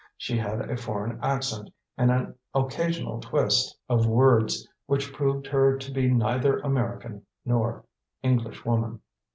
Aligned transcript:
She 0.17 0.35
had 0.35 0.61
a 0.61 0.77
foreign 0.77 1.19
accent, 1.21 1.69
and 1.95 2.09
an 2.09 2.33
occasional 2.55 3.19
twist 3.19 3.77
of 3.87 4.07
words 4.07 4.67
which 4.87 5.13
proved 5.13 5.45
her 5.45 5.77
to 5.77 5.91
be 5.91 6.09
neither 6.09 6.57
American 6.61 7.23
nor 7.45 7.85
Englishwoman. 8.23 9.01